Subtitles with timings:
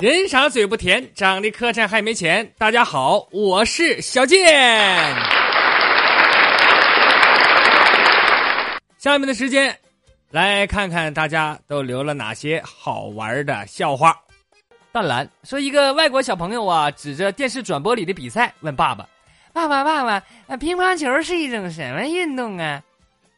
[0.00, 2.50] 人傻嘴不甜，长得磕碜还没钱。
[2.56, 4.46] 大家好，我是小健。
[8.96, 9.78] 下面的时间，
[10.30, 14.18] 来看看大家都留了哪些好玩的笑话。
[14.90, 19.06] 淡蓝说：“一个外国小朋友啊，指着电视转播里的比赛问爸爸
[19.52, 20.14] ：‘爸爸，爸爸，
[20.46, 22.82] 啊，乒乓球是一种什么运动啊？’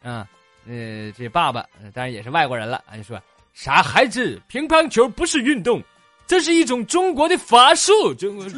[0.04, 0.24] 啊，
[0.68, 3.20] 呃，这爸爸当然也是外国人了，啊，就说
[3.52, 5.82] ：‘傻孩子，乒乓球不是运动。’”
[6.26, 8.46] 这是一种中国的法术，中国。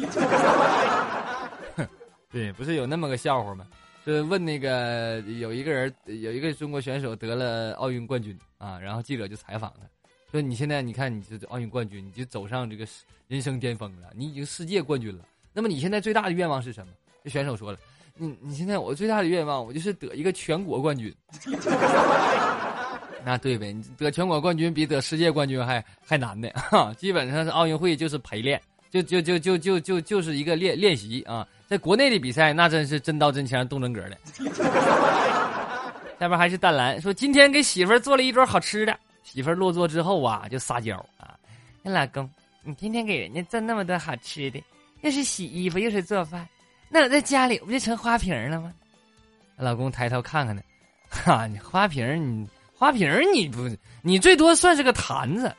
[2.31, 3.65] 对，不是有那么个笑话吗？
[4.05, 9.87] 就是问那个有一个人，有一个中国选手得了奥运冠军啊，然后记者就采访他，
[10.31, 12.85] 说：“你现在你看你这奥运冠军，你就走上这个
[13.27, 15.23] 人生巅峰了，你已经世界冠军了。
[15.53, 17.79] 那么你现在最大的愿望是什么？”这选手说了
[18.15, 21.11] ：“你你现在我最大的愿望，我就是得一个全国冠军。”
[23.25, 26.93] 那对呗，你得全国冠军比得世界冠军还还难呢，哈！
[26.93, 31.47] 基本上是奥运会就是陪练，就就就就就就就是一个练练习啊。
[31.65, 34.17] 在国内的比赛，那真是真刀真枪、动真格的。
[36.19, 41.33] 下边还是淡蓝说，今天给媳妇儿做了一桌好吃的，媳妇儿落座之后啊，就撒娇啊
[41.81, 42.29] ：“那老公，
[42.63, 44.63] 你天天给人家做那么多好吃的，
[45.01, 46.47] 又是洗衣服又是做饭，
[46.89, 48.71] 那我在家里不就成花瓶了吗？”
[49.57, 50.55] 老公抬头看看
[51.09, 52.47] 他，哈，你花瓶你。
[52.77, 53.69] 花瓶你不，
[54.01, 55.55] 你最多算是个坛子。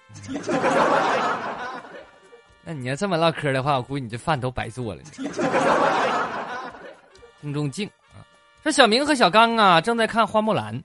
[2.62, 5.00] 那你要这么唠嗑的话，我估计你这饭都白做了。
[7.40, 8.20] 听众静啊，
[8.62, 10.78] 说小明和小刚啊正在看《花木兰》，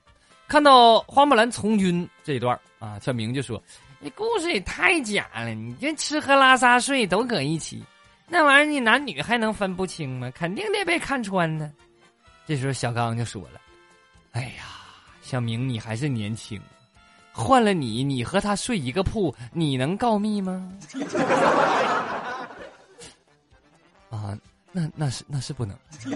[0.48, 3.62] 看到花木兰从军这一段啊，小明就说
[4.00, 7.84] ：“你故事也太假了，你这吃喝拉撒睡都搁一起，
[8.28, 10.32] 那玩意儿你男女还能分不清吗？
[10.34, 11.70] 肯定得被看穿呢。”
[12.46, 13.60] 这时候小刚就说了
[14.32, 14.78] ：“哎呀。”
[15.32, 16.60] 小明，你还是年轻，
[17.32, 20.70] 换了你，你和他睡一个铺，你能告密吗？
[24.12, 24.36] 啊，
[24.72, 25.74] 那那是那是不能，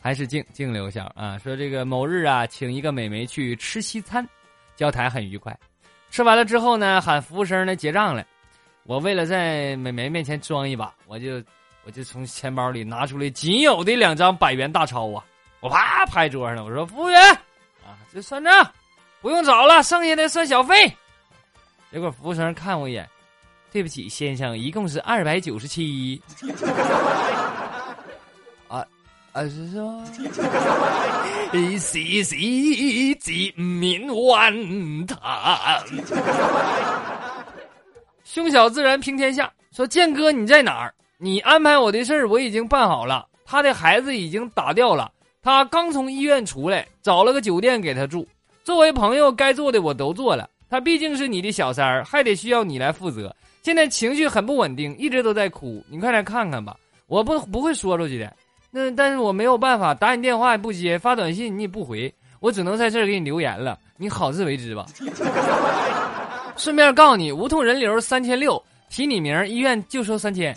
[0.00, 1.36] 还是静静留下啊。
[1.36, 4.26] 说这个某日啊，请一个美眉去吃西餐，
[4.74, 5.54] 交谈很愉快，
[6.10, 8.24] 吃完了之后呢，喊服务生呢结账来。
[8.84, 11.42] 我为了在美眉面前装一把，我就
[11.84, 15.22] 我就从钱包里拿出来仅有的两张百元大钞啊。
[15.62, 17.32] 我啪拍桌上了，我说：“服务员，
[17.84, 18.68] 啊，这算账，
[19.20, 20.92] 不用找了，剩下的算小费。”
[21.92, 23.08] 结果服务生看我一眼，
[23.70, 26.20] 对不起，先生，一共是二百九十七。
[28.66, 28.84] 啊
[29.32, 30.04] 啊是说，
[31.78, 34.52] 细细见面万
[35.06, 35.80] 谈，
[38.24, 39.48] 胸小自然平天下。
[39.70, 40.92] 说建哥你在哪儿？
[41.18, 45.12] 你安排我的事儿我已经办好了，他的孩子已经打掉了。
[45.42, 48.24] 他刚从医院出来，找了个酒店给他住。
[48.62, 50.48] 作为朋友，该做的我都做了。
[50.70, 53.34] 他毕竟是你的小三儿，还得需要你来负责。
[53.60, 55.84] 现在情绪很不稳定，一直都在哭。
[55.88, 56.76] 你快来看看吧，
[57.08, 58.32] 我不不会说出去的。
[58.70, 63.76] 那但是我没有办法，打你电话也不接，发短信你也不回，我只能在这儿给你留言了。
[63.96, 64.86] 你好自为之吧。
[66.56, 70.56] 顺便告诉你，无痛人流三千六，提你名，医院就收三千。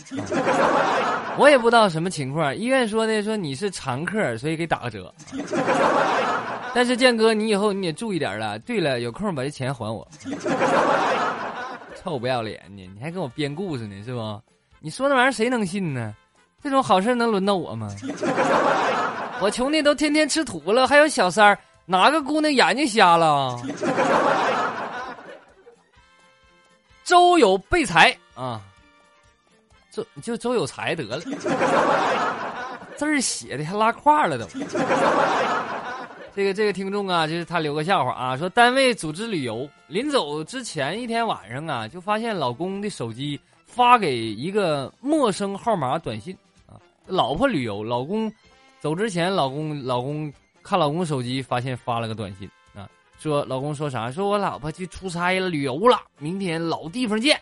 [1.38, 5.14] 我也不知道什么情况，医院说的说你是常客，所以给打个折。
[6.74, 8.60] 但是建哥，你以后你也注意点了。
[8.60, 10.08] 对了，有空把这钱还我。
[12.04, 14.42] 臭不要脸的，你还跟我编故事呢是不？
[14.80, 16.14] 你说那玩意儿谁能信呢？
[16.62, 17.90] 这种好事能轮到我吗？
[19.42, 23.60] 我穷的都天天吃土了，还有小三儿，哪个姑娘眼睛瞎了？
[27.04, 28.62] 周有备财啊。
[29.96, 31.20] 周就周有才得了，
[32.98, 34.46] 字儿写的还拉胯了都。
[36.36, 48.30] 这个这个听众啊，就是他留个笑话啊，说单位组织旅游，临走之前一天晚上啊，就发现老公的手机发给一个陌生号码短信啊，老婆旅游，老公
[48.82, 54.12] 走之前，老公老公看老公手机，发现发了个短信啊，说老公说啥？
[54.12, 57.40] 说我老婆去出差了，旅游了，明天老地方见。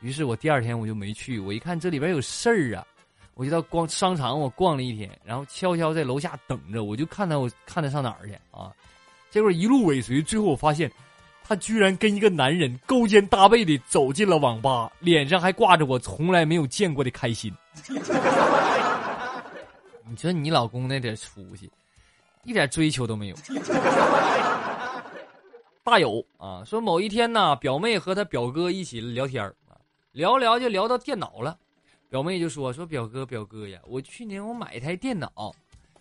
[0.00, 2.86] 于是我第二天我就没去，我一看这里边有事儿啊，
[3.34, 8.72] 我就到逛商场，我逛了一天，然后悄悄在楼下等着，我就看他，我看他上哪儿去啊？
[9.30, 10.90] 结果一路尾随，最后我发现，
[11.44, 17.52] 他居然跟一个男人勾肩搭背的走进了网吧，脸上还挂着我从来没有见过的开心。
[20.08, 21.70] 你说你老公那点出息，
[22.44, 23.36] 一点追求都没有。
[25.84, 29.54] 大有啊，说某一天呢，表妹和她表哥一起聊天儿。
[30.12, 31.56] 聊聊就聊到电脑了，
[32.08, 35.30] 表妹就说：“说表哥表哥呀，我去年我买一台电脑。”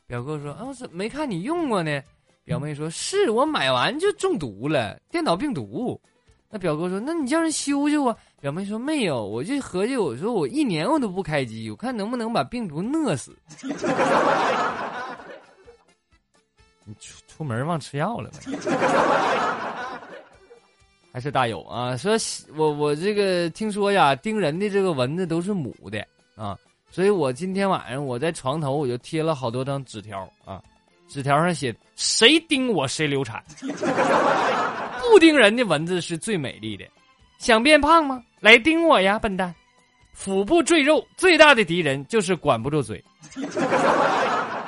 [0.07, 2.01] 表哥说：“啊，我怎么没看你用过呢？”
[2.44, 6.01] 表妹说：“是我买完就中毒了，电脑病毒。”
[6.50, 13.38] 那表哥说：“那你叫人修修啊？”表妹说：“没有，我就合计，我说我一年我都不开机，我看能不能把病毒饿死。”
[16.85, 18.31] 你出出门忘吃药了？
[21.11, 21.97] 还是大友啊？
[21.97, 22.13] 说
[22.56, 26.57] 我我这个听说呀，叮人的这个蚊子都是母的啊，
[26.91, 30.61] 所以我今天晚上我在床头我就贴了好多张纸条啊，
[31.07, 33.44] 纸条上写：谁叮我谁流产。
[35.01, 36.85] 不叮人的蚊子是最美丽的，
[37.39, 38.23] 想变胖吗？
[38.39, 39.53] 来叮我呀，笨蛋！
[40.13, 43.03] 腹部赘肉最大的敌人就是管不住嘴。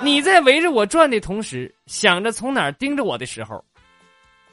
[0.01, 3.63] 你在围着我转的同时，想着从哪儿盯着我的时候，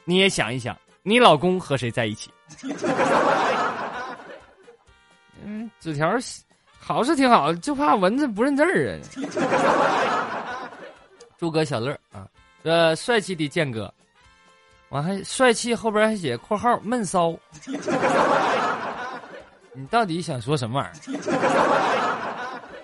[0.05, 0.77] 你也想一想，
[1.09, 2.29] 你老公和谁在一起？
[5.43, 6.07] 嗯，纸条
[6.77, 9.01] 好是挺好，就怕蚊子不认字儿啊。
[11.39, 12.27] 诸葛小乐啊，
[12.63, 13.91] 这，帅气的剑哥。
[14.89, 17.33] 完还帅气，后边还写括号闷骚。
[19.73, 21.19] 你到底想说什么玩意儿？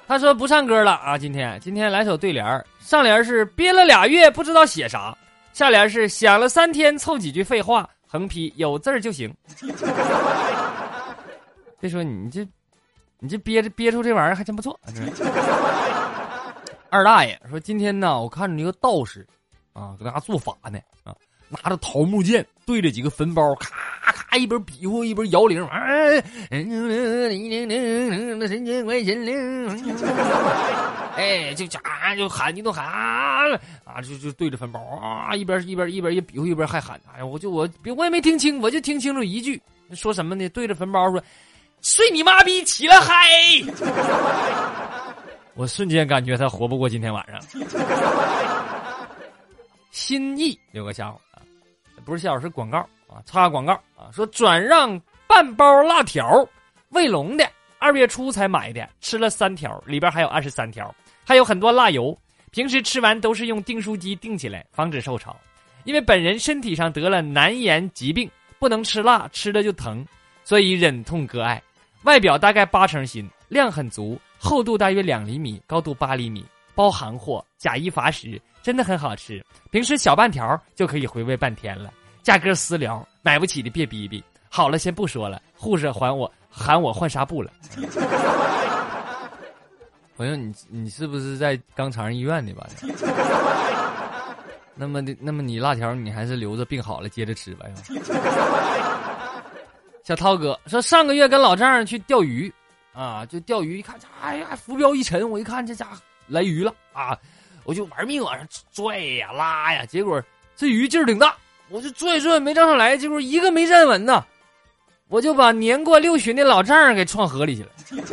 [0.07, 5.15] 他说不唱歌了啊，今天今天来首对联儿上联是憋了俩月不知道写啥，
[5.53, 9.31] 下联是想了三天凑几句废话，横批有字儿就行。
[11.79, 12.47] 别说你这，
[13.19, 14.79] 你这憋着憋出这玩意儿还真不错。
[16.89, 19.27] 二大爷说今天呢，我看着一个道士，
[19.73, 21.13] 啊，搁那做法呢，啊。
[21.63, 26.67] 拿着桃木剑对着几个坟包，咔咔一边比划一边摇铃，哎，神
[28.65, 29.69] 仙怪神灵，
[31.15, 33.45] 哎，就啊就喊，你都喊啊
[33.83, 39.61] 啊，就就对着坟包啊，一边一边一边也比划一边还喊，哎呀，我就我我也没听清，我就听清楚一句，
[39.93, 40.49] 说什么呢？
[40.49, 41.23] 对着坟包说
[41.81, 43.13] ：“睡你妈逼，起来嗨！”
[45.55, 47.39] 我瞬间感觉他活不过今天晚上。
[49.91, 51.19] 心意有个笑话。
[52.05, 53.19] 不是笑话，是广告啊！
[53.25, 54.11] 插个广告啊！
[54.13, 54.97] 说转让
[55.27, 56.47] 半包辣条，
[56.89, 57.49] 卫龙的，
[57.79, 60.93] 二月初才买的，吃了三条，里边还有二十三条，
[61.25, 62.15] 还有很多辣油。
[62.51, 65.35] 平时吃完都是用订书机订起来，防止受潮。
[65.83, 68.29] 因为本人身体上得了难言疾病，
[68.59, 70.05] 不能吃辣，吃了就疼，
[70.43, 71.61] 所以忍痛割爱。
[72.03, 78.39] 外表大概八成新，量很足，厚度大约两厘米，高度八厘米，包行货，假一罚十。
[78.65, 81.93] 真的很好吃，平时小半条就可以回味半天了。
[82.23, 84.23] 价格私聊，买不起的别逼逼。
[84.49, 85.39] 好了，先不说了。
[85.53, 87.51] 护士还我喊我换纱布了。
[90.17, 92.65] 朋友，你你是不是在肛肠医院的吧？
[94.73, 97.67] 那么的，那么你辣条你还是留着，病好了接着吃吧。
[100.03, 102.51] 小涛哥说，上个月跟老丈人去钓鱼，
[102.93, 107.15] 啊，就钓鱼，一看，哎呀，浮标一沉，我一看这家伙来鱼了啊。
[107.65, 110.21] 我就玩命往上拽呀拉呀，结果
[110.55, 111.35] 这鱼劲儿挺大，
[111.69, 114.23] 我就拽拽没张上来，结果一个没站稳呢，
[115.09, 117.69] 我就把年过六旬的老丈人给撞河里去了。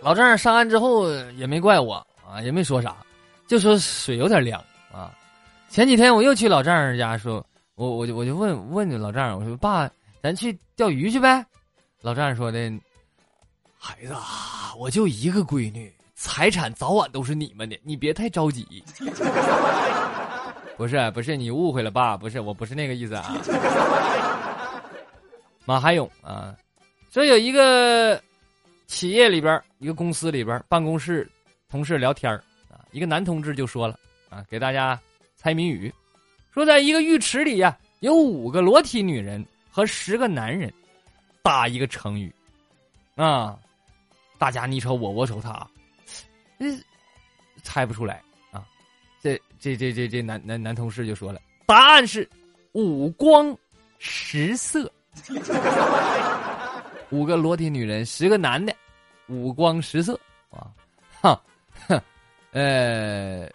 [0.00, 1.94] 老丈人上岸之后也没怪我
[2.26, 2.96] 啊，也没说啥，
[3.46, 4.58] 就说水有点凉
[4.92, 5.12] 啊。
[5.68, 7.44] 前几天我又去老丈人家，说
[7.74, 9.90] 我我就我就问问你老丈人，我说爸，
[10.22, 11.44] 咱去钓鱼去呗。
[12.00, 12.58] 老丈人说的，
[13.76, 14.14] 孩子，
[14.78, 15.92] 我就一个闺女。
[16.20, 18.82] 财产早晚都是你们的，你别太着急。
[20.76, 23.36] 不是不是，你误会了爸，不是，我不是那个意思啊。
[25.64, 26.56] 马海勇啊，
[27.12, 28.20] 说有一个
[28.88, 31.30] 企业里边，一个公司里边，办公室
[31.68, 32.32] 同事聊天
[32.68, 33.96] 啊，一个男同志就说了
[34.28, 35.00] 啊，给大家
[35.36, 35.94] 猜谜语，
[36.52, 40.72] 说在一个浴池里呀，有五个裸体女人和十个男人，
[41.44, 42.34] 打一个成语
[43.14, 43.56] 啊，
[44.36, 45.64] 大家你瞅我，我瞅他。
[46.58, 46.82] 嗯，
[47.62, 48.66] 猜不出来啊！
[49.22, 52.28] 这这这这这男男男同事就说了，答案是
[52.72, 53.56] 五光
[53.98, 54.90] 十色，
[57.10, 58.74] 五个裸体女人，十个男的，
[59.28, 60.18] 五光十色
[60.50, 60.70] 啊！
[61.20, 61.40] 哈，
[61.86, 62.00] 哼，
[62.52, 63.48] 呃，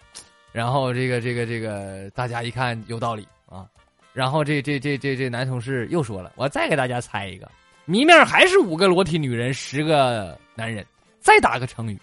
[0.52, 3.68] 然后这个这个这个大家一看有道理啊，
[4.14, 7.50] 然后这这这这这男同事又说了，我再给大家猜一个，
[7.86, 10.86] 谜面还是五个裸体女人，十个男人，
[11.20, 12.00] 再打个成语。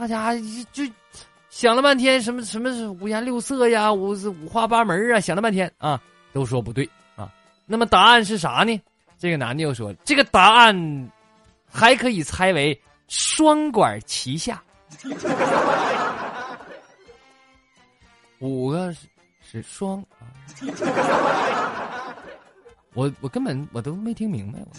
[0.00, 0.34] 大家
[0.72, 0.82] 就
[1.50, 6.00] 想了半天，什么什么是五颜六色呀，五五花八门啊，想了半天啊，
[6.32, 7.30] 都说不对啊。
[7.66, 8.80] 那么答案是啥呢？
[9.18, 11.10] 这个男的又说，这个答案
[11.70, 14.62] 还可以猜为双管齐下。
[18.40, 19.06] 五个是
[19.42, 20.32] 是双啊，
[22.94, 24.70] 我我根本我都没听明白我。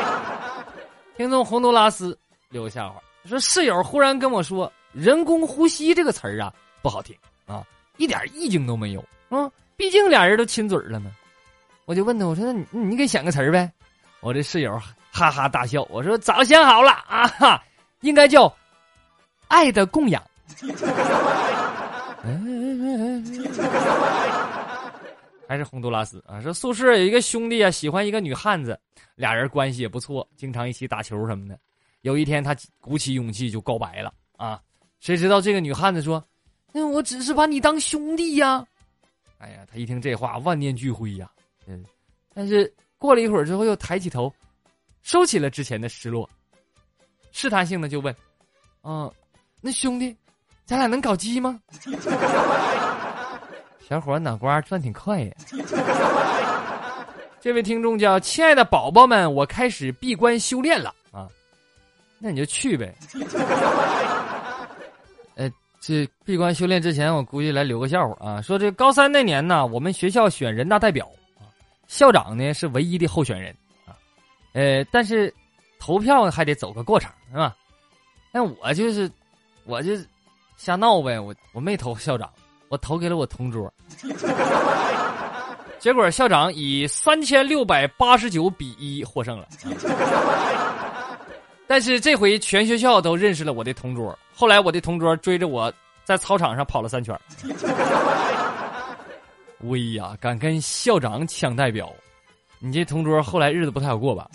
[1.14, 3.02] 听众洪都拉斯留个笑话。
[3.26, 6.52] 说室友忽然跟我说“人工呼吸”这个词儿啊
[6.82, 7.16] 不好听
[7.46, 7.64] 啊，
[7.96, 9.50] 一点意境都没有啊。
[9.76, 11.10] 毕竟俩人都亲嘴了呢。
[11.86, 13.70] 我就问他，我说那你你给想个词儿呗。
[14.20, 17.62] 我这室友哈哈大笑，我说早想好了啊哈，
[18.00, 18.50] 应该叫
[19.48, 20.22] 爱的供养。
[25.46, 28.78] 还是洪都拉斯啊，说宿舍有一个兄弟啊，喜欢一个女汉子，
[29.14, 31.58] 俩人关系也不错，经常一起打球什么的。
[32.04, 34.60] 有一天他鼓起勇气就告白了啊，
[35.00, 36.22] 谁知道这个女汉子说
[36.70, 38.62] ：“那我只是把你当兄弟呀。”
[39.40, 41.30] 哎呀，他一听这话，万念俱灰呀。
[41.66, 41.82] 嗯，
[42.34, 44.30] 但是过了一会儿之后，又抬起头，
[45.00, 46.28] 收起了之前的失落，
[47.32, 48.14] 试探性的就问
[48.82, 49.10] ：“啊，
[49.62, 50.14] 那兄弟，
[50.66, 51.58] 咱俩能搞基吗？”
[53.88, 55.32] 小伙脑瓜转挺快呀。
[57.40, 60.94] 这位听众叫亲爱的宝宝们，我开始闭关修炼了，
[62.26, 62.94] 那你就去呗。
[65.34, 71.06] 呃， 这闭关修炼之前，我估计来留个笑话啊，说这高三那年呢，我们学校选人大代表。
[71.86, 73.54] 校长呢是唯一的候选人
[73.84, 73.92] 啊，
[74.54, 75.32] 呃，但是
[75.78, 77.54] 投票还得走个过程是吧？
[78.32, 79.10] 那我就是，
[79.64, 79.92] 我就
[80.56, 82.26] 瞎闹呗，我我没投校长，
[82.70, 83.70] 我投给了我同桌，
[85.78, 89.46] 结果校长以三千六百八十九比一获胜了。
[91.66, 95.72] 但是这回全学校都认识了我的同桌，后来我的同桌追着我
[96.04, 97.18] 在操场上跑了三圈。
[99.60, 100.14] 威呀！
[100.20, 101.90] 敢跟校长抢代表，
[102.58, 104.28] 你这同桌后来日子不太好过吧？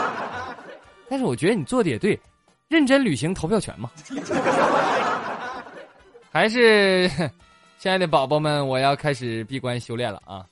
[1.08, 2.18] 但是我觉得你做的也对，
[2.68, 3.90] 认真履行投票权嘛。
[6.30, 7.08] 还是，
[7.78, 10.44] 亲爱的宝宝们，我要开始闭关修炼了啊！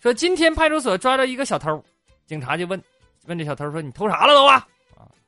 [0.00, 1.82] 说今天派出所抓着一个小偷，
[2.26, 2.80] 警察就问
[3.26, 4.64] 问这小偷说：“你偷啥了都啊？”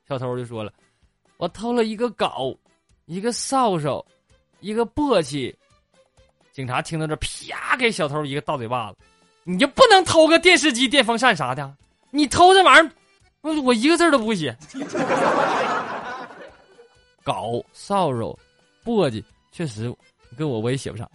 [0.08, 0.72] 小偷就说了
[1.36, 2.56] ：“我偷了一个镐，
[3.04, 4.02] 一个扫帚，
[4.60, 5.54] 一个簸箕。”
[6.50, 8.98] 警察听到这，啪给小偷一个大嘴巴子！
[9.44, 11.76] 你就不能偷个电视机、电风扇啥的？
[12.10, 12.90] 你偷这玩意儿，
[13.42, 14.56] 我我一个字都不会写。
[17.22, 18.36] 镐、扫帚、
[18.84, 19.22] 簸箕，
[19.52, 19.94] 确实
[20.38, 21.08] 跟我我也写不上。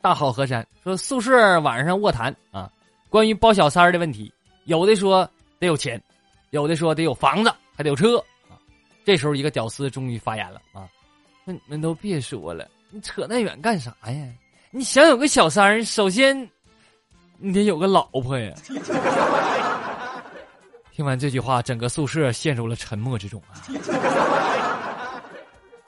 [0.00, 2.70] 大好河山说宿舍晚上卧谈啊，
[3.08, 4.30] 关于包小三儿的问题，
[4.64, 5.26] 有的说
[5.58, 6.02] 得有钱，
[6.54, 8.16] 有的说得有房子，还得有车
[8.48, 8.54] 啊。
[9.04, 10.88] 这时候一个屌丝终于发言了啊，
[11.44, 12.70] 那你们都别说了。
[12.90, 14.32] 你扯那远干啥呀？
[14.70, 16.48] 你想有个小三儿，首先
[17.38, 18.54] 你得有个老婆呀。
[20.94, 23.58] 听完这句话，整个宿舍陷入了沉默之中啊。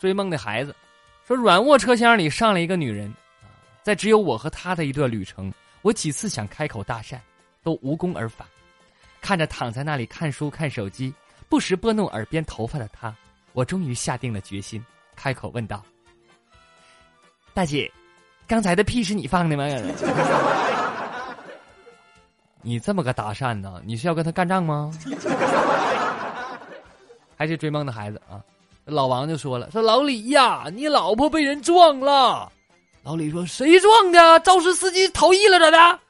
[0.01, 0.75] 追梦的孩子
[1.25, 3.15] 说：“软卧车厢里上了一个女人，
[3.85, 7.21] 在只有我和她的一段旅程，我几次想开口搭讪，
[7.63, 8.45] 都无功而返。
[9.27, 11.13] 看着躺在那里看书看手机，
[11.49, 13.13] 不时拨弄耳边头发的他，
[13.55, 14.81] 我终于下定了决心，
[15.17, 15.83] 开口问道。”
[17.53, 17.91] 大姐，
[18.47, 19.67] 刚才的屁是你放的吗？
[22.63, 23.83] 你这么个搭讪呢？
[23.85, 24.93] 你是要跟他干仗吗？
[27.37, 28.39] 还是追梦的孩子啊？
[28.85, 32.49] 老王就说了：“说老李呀，你老婆被人撞了。”
[33.03, 34.39] 老李说：“谁撞的？
[34.45, 36.01] 肇事司机逃逸了咋的？”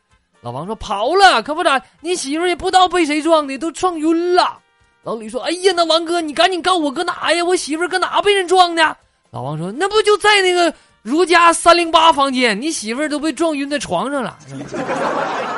[0.47, 1.83] 老王说：“跑了，可不咋。
[2.01, 4.57] 你媳妇也不知道被谁撞的，都撞晕了。”
[5.03, 7.43] 老李说：“哎呀，那王哥，你赶紧告诉我搁哪呀？
[7.43, 8.97] 我媳妇搁哪被人撞的？”
[9.33, 10.73] 老王说：“那不就在那个。”
[11.03, 14.39] 如家三零八房间，你媳妇都被撞晕在床上了。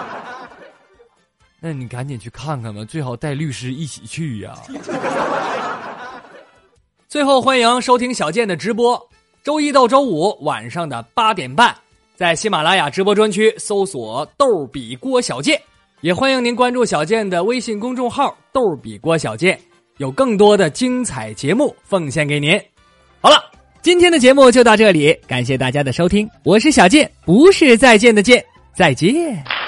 [1.61, 4.55] 那你赶紧去看看吧，最好带律师一起去呀。
[7.11, 9.07] 最后，欢迎收听小健的直播，
[9.45, 11.77] 周一到周五晚上的八点半，
[12.19, 15.57] 在喜马拉雅直播专区搜索“逗比郭小贱”，
[16.03, 19.57] 也欢迎您关注小贱的微信公众号“逗比郭小贱”，
[19.99, 22.61] 有更多的精彩节目奉献给您。
[23.21, 23.37] 好了。
[23.83, 28.45] 今天的节目就到这里，感谢大家的收听，我是小贱，不是再见的见，
[28.75, 29.68] 再见。